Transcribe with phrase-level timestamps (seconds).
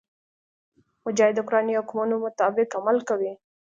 [1.05, 3.31] مجاهد د قرآني حکمونو مطابق عمل کوي.